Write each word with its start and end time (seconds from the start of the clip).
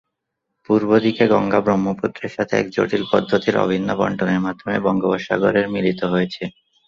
পূর্ব 0.65 0.89
দিকে 1.05 1.23
গঙ্গা 1.33 1.59
ব্রহ্মপুত্রের 1.61 2.31
সাথে 2.31 2.53
এক 2.57 2.67
জটিল 2.75 3.03
পদ্ধতির 3.11 3.55
অভিন্ন 3.57 3.89
বণ্টনের 3.95 4.43
মাধ্যমে 4.45 4.77
বঙ্গোপসাগরের 4.85 5.65
মিলিত 5.73 6.01
হয়েছে। 6.13 6.43